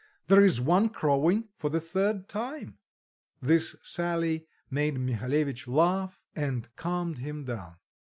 there 0.25 0.43
is 0.43 0.59
one 0.59 0.89
crowing 0.89 1.47
for 1.55 1.69
the 1.69 1.79
third 1.79 2.27
time." 2.27 2.79
This 3.39 3.75
sally 3.83 4.47
made 4.67 4.95
Mihalevitch 4.97 5.67
laugh, 5.67 6.23
and 6.35 6.67
calmed 6.75 7.19
him 7.19 7.45
down. 7.45 7.75